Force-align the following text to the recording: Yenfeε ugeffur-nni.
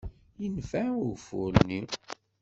Yenfeε 0.41 0.89
ugeffur-nni. 0.99 1.81